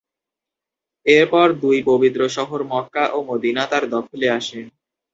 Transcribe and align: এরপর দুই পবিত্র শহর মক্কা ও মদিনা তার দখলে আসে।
এরপর 1.05 1.47
দুই 1.61 1.77
পবিত্র 1.89 2.21
শহর 2.29 2.59
মক্কা 2.71 3.05
ও 3.09 3.29
মদিনা 3.29 3.63
তার 3.71 3.83
দখলে 3.95 4.27
আসে। 4.37 4.59